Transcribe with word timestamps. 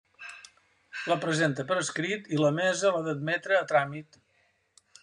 La 1.11 1.17
presenta 1.25 1.67
per 1.73 1.77
escrit 1.83 2.27
i 2.37 2.41
la 2.45 2.53
Mesa 2.59 2.95
l'ha 2.97 3.05
d'admetre 3.11 3.61
a 3.61 3.65
tràmit. 3.75 4.21